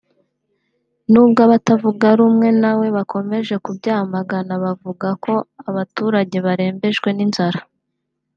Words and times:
n’ubwo 1.11 1.39
abatavuga 1.47 2.07
rumwe 2.19 2.47
nawe 2.61 2.85
bakomeje 2.97 3.55
kubyamagana 3.65 4.53
bavuga 4.63 5.07
ko 5.23 5.33
abaturage 5.69 6.37
barembejwe 6.45 7.09
n’inzara 7.13 7.59